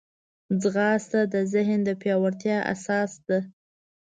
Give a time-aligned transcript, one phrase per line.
[0.61, 3.39] ځغاسته د ذهن د پیاوړتیا اساس ده